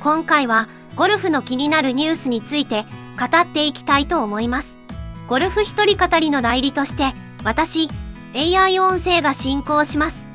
[0.00, 2.84] 今回はゴルフの気になるニュースについて
[3.18, 4.78] 語っていきたいと思います。
[5.26, 7.12] ゴルフ一人語りの代理として
[7.44, 7.88] 私
[8.34, 10.26] AI 音声が進行します。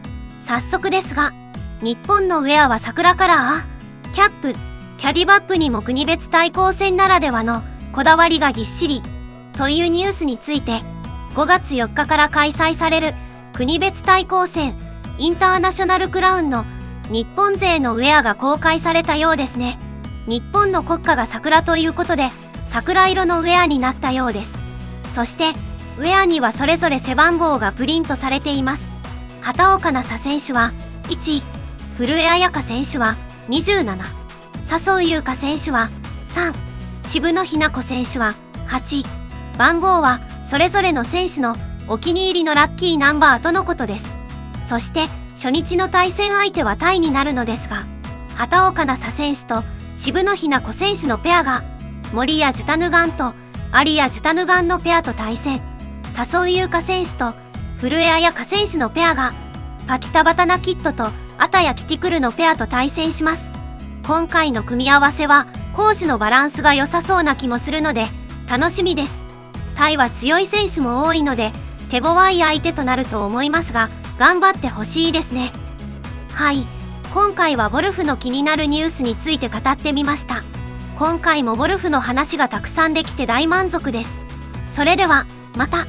[0.41, 1.33] 早速ですが
[1.81, 4.11] 日本のウェアは桜カラー？
[4.13, 4.53] キャップ
[4.97, 9.01] キャディバッグにも国別対抗戦ならではのこだわりがぎっしり。
[9.57, 10.81] というニュースについて
[11.35, 13.13] 5月4日から開催される
[13.53, 14.75] 国別対抗戦
[15.19, 16.65] インターナショナルクラウンの
[17.13, 19.77] 日本勢のウェアが公開されたようですね。
[20.25, 22.31] 日本の国歌が桜ということで
[22.65, 24.57] 桜色のウェアになったようです。
[25.13, 25.51] そして
[25.99, 28.91] ウェアにはそれぞれ背番号がプリントされています。
[29.41, 30.71] 畑岡奈紗選手は
[31.03, 31.43] 1
[31.97, 33.15] 古江彩佳選手は
[33.47, 33.95] 27
[34.63, 35.91] 笹生優花選手は
[36.29, 36.51] 3
[37.05, 38.33] 渋野日向子選手は
[38.65, 39.05] 8
[39.59, 41.57] 番号はそれぞれの選手の
[41.87, 44.22] お気に入りのラッキーナンバーとのことです。
[44.63, 47.85] そして初日の対戦相手はタイになるのですが
[48.35, 49.63] 畑岡奈紗選手と
[49.97, 51.63] 渋野日向子選手のペアが
[52.13, 53.33] 森谷ジュタヌガンと
[53.73, 55.59] 有谷ジュタヌガンのペアと対戦。
[56.11, 57.33] 笹生優花選手と
[57.79, 59.33] 古江彩佳選手のペアが
[59.87, 61.09] パキタバタナキットと
[61.39, 63.49] アタヤキティクルのペアと対戦します。
[64.05, 68.05] 今回の組み合わせは攻守のバランスが良さそうな気もするので
[68.47, 69.23] 楽しみです。
[69.75, 71.51] タイは強い選手も多いので
[71.89, 75.51] 手強い相手となると思いますが頑張ってほしいですね。
[76.31, 76.65] はい。
[77.13, 80.43] 今回はゴルフの気になるニュースについて語ってみました。
[80.97, 84.19] 今回もゴルフの話がたくさんできて大満足です。
[84.71, 85.25] それでは
[85.55, 85.85] また。